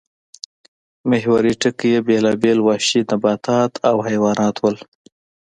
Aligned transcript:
محوري 1.09 1.53
ټکی 1.61 1.89
یې 1.93 1.99
بېلابېل 2.07 2.57
وحشي 2.63 3.01
نباتات 3.11 3.71
او 3.89 3.95
حیوانات 4.07 4.55
وو 4.59 4.71